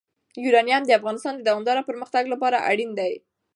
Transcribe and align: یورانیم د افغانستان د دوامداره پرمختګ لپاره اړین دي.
یورانیم 0.43 0.83
د 0.85 0.91
افغانستان 0.99 1.33
د 1.35 1.41
دوامداره 1.49 1.87
پرمختګ 1.89 2.23
لپاره 2.33 2.57
اړین 2.69 2.91
دي. 2.99 3.13